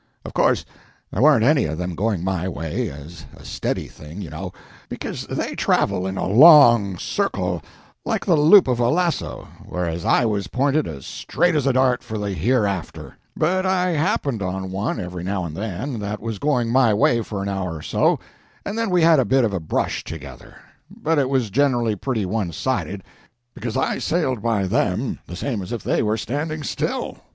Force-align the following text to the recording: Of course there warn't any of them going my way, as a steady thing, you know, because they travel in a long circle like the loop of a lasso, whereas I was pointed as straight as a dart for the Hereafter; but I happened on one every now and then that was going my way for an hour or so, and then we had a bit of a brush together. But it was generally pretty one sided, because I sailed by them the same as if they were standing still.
Of 0.25 0.33
course 0.33 0.65
there 1.11 1.21
warn't 1.21 1.43
any 1.43 1.65
of 1.65 1.77
them 1.77 1.93
going 1.93 2.23
my 2.23 2.49
way, 2.49 2.89
as 2.89 3.25
a 3.37 3.45
steady 3.45 3.87
thing, 3.87 4.19
you 4.19 4.31
know, 4.31 4.51
because 4.89 5.27
they 5.27 5.53
travel 5.53 6.07
in 6.07 6.17
a 6.17 6.25
long 6.27 6.97
circle 6.97 7.61
like 8.03 8.25
the 8.25 8.35
loop 8.35 8.67
of 8.67 8.79
a 8.79 8.89
lasso, 8.89 9.47
whereas 9.63 10.03
I 10.03 10.25
was 10.25 10.47
pointed 10.47 10.87
as 10.87 11.05
straight 11.05 11.53
as 11.53 11.67
a 11.67 11.73
dart 11.73 12.01
for 12.01 12.17
the 12.17 12.31
Hereafter; 12.31 13.15
but 13.37 13.63
I 13.63 13.89
happened 13.89 14.41
on 14.41 14.71
one 14.71 14.99
every 14.99 15.23
now 15.23 15.45
and 15.45 15.55
then 15.55 15.99
that 15.99 16.19
was 16.19 16.39
going 16.39 16.71
my 16.71 16.95
way 16.95 17.21
for 17.21 17.43
an 17.43 17.47
hour 17.49 17.75
or 17.75 17.83
so, 17.83 18.17
and 18.65 18.79
then 18.79 18.89
we 18.89 19.03
had 19.03 19.19
a 19.19 19.23
bit 19.23 19.45
of 19.45 19.53
a 19.53 19.59
brush 19.59 20.03
together. 20.03 20.55
But 20.89 21.19
it 21.19 21.29
was 21.29 21.51
generally 21.51 21.95
pretty 21.95 22.25
one 22.25 22.53
sided, 22.53 23.03
because 23.53 23.77
I 23.77 23.99
sailed 23.99 24.41
by 24.41 24.65
them 24.65 25.19
the 25.27 25.35
same 25.35 25.61
as 25.61 25.71
if 25.71 25.83
they 25.83 26.01
were 26.01 26.17
standing 26.17 26.63
still. 26.63 27.19